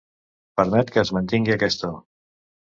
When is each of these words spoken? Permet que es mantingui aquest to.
Permet 0.61 0.89
que 0.95 1.01
es 1.03 1.13
mantingui 1.19 1.55
aquest 1.59 1.85
to. 1.85 1.95